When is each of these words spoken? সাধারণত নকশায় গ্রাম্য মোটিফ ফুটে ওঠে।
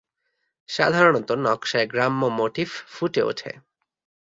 সাধারণত 0.69 1.29
নকশায় 1.45 1.87
গ্রাম্য 1.87 2.21
মোটিফ 2.37 2.69
ফুটে 2.93 3.21
ওঠে। 3.23 3.51